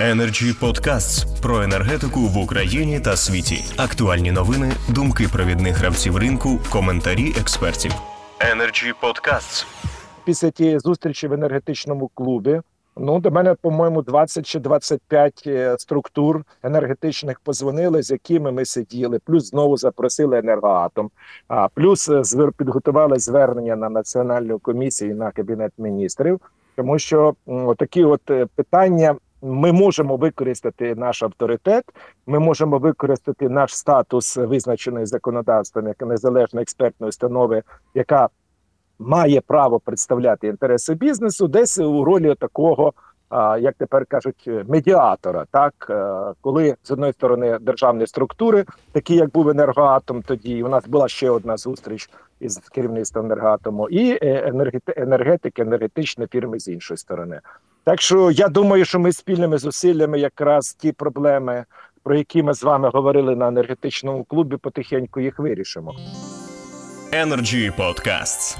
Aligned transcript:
Energy 0.00 0.52
Podcasts 0.60 1.42
про 1.42 1.62
енергетику 1.62 2.20
в 2.20 2.38
Україні 2.38 3.00
та 3.00 3.16
світі. 3.16 3.64
Актуальні 3.76 4.32
новини, 4.32 4.72
думки 4.88 5.26
провідних 5.32 5.76
гравців 5.76 6.16
ринку, 6.16 6.58
коментарі 6.72 7.34
експертів. 7.40 7.92
Energy 8.54 8.92
Podcasts. 9.02 9.66
після 10.24 10.50
тієї 10.50 10.78
зустрічі 10.78 11.28
в 11.28 11.32
енергетичному 11.32 12.10
клубі. 12.14 12.60
Ну, 12.96 13.20
до 13.20 13.30
мене, 13.30 13.54
по-моєму, 13.62 14.02
20 14.02 14.46
чи 14.46 14.58
25 14.58 15.42
е, 15.46 15.76
структур 15.78 16.42
енергетичних 16.62 17.40
позвонили, 17.40 18.02
з 18.02 18.10
якими 18.10 18.52
ми 18.52 18.64
сиділи. 18.64 19.18
Плюс 19.24 19.48
знову 19.50 19.76
запросили 19.76 20.38
енергоатом. 20.38 21.10
А 21.48 21.68
плюс 21.68 22.08
е, 22.08 22.12
звер- 22.24 22.52
підготували 22.52 23.18
звернення 23.18 23.76
на 23.76 23.88
національну 23.90 24.58
комісію 24.58 25.16
на 25.16 25.30
кабінет 25.30 25.72
міністрів, 25.78 26.40
тому 26.76 26.98
що 26.98 27.34
такі 27.78 28.04
от 28.04 28.30
е, 28.30 28.46
питання. 28.56 29.14
Ми 29.42 29.72
можемо 29.72 30.16
використати 30.16 30.94
наш 30.94 31.22
авторитет, 31.22 31.84
ми 32.26 32.38
можемо 32.38 32.78
використати 32.78 33.48
наш 33.48 33.76
статус, 33.76 34.36
е, 34.36 34.46
визначений 34.46 35.06
законодавством 35.06 35.86
як 35.86 36.02
незалежної 36.02 36.62
експертної 36.62 37.08
установи, 37.08 37.62
яка 37.94 38.28
має 38.98 39.40
право 39.40 39.80
представляти 39.80 40.46
інтереси 40.46 40.94
бізнесу, 40.94 41.48
десь 41.48 41.78
у 41.78 42.04
ролі 42.04 42.34
такого, 42.34 42.92
як 43.60 43.74
тепер 43.78 44.06
кажуть, 44.06 44.50
медіатора. 44.68 45.44
Так, 45.50 45.86
Е, 45.90 46.32
коли 46.40 46.76
з 46.82 46.90
одної 46.90 47.12
сторони 47.12 47.58
державні 47.60 48.06
структури, 48.06 48.64
такі 48.92 49.14
як 49.14 49.32
був 49.32 49.48
енергоатом, 49.48 50.22
тоді 50.22 50.62
у 50.62 50.68
нас 50.68 50.86
була 50.88 51.08
ще 51.08 51.30
одна 51.30 51.56
зустріч 51.56 52.10
із 52.40 52.58
керівництвом 52.58 53.24
енергоатому, 53.26 53.88
і 53.88 54.18
е, 54.22 54.50
енергет- 54.52 54.92
енергетики, 55.02 55.62
енергетичні 55.62 56.26
фірми 56.26 56.58
з 56.60 56.68
іншої 56.68 56.98
сторони. 56.98 57.40
Так 57.84 58.00
що 58.00 58.30
я 58.30 58.48
думаю, 58.48 58.84
що 58.84 58.98
ми 58.98 59.12
спільними 59.12 59.58
зусиллями 59.58 60.20
якраз 60.20 60.74
ті 60.74 60.92
проблеми, 60.92 61.64
про 62.02 62.16
які 62.16 62.42
ми 62.42 62.54
з 62.54 62.62
вами 62.62 62.90
говорили 62.94 63.36
на 63.36 63.48
енергетичному 63.48 64.24
клубі, 64.24 64.56
потихеньку 64.56 65.20
їх 65.20 65.38
вирішимо. 65.38 65.94
Energy 67.12 67.76
Podcasts. 67.76 68.56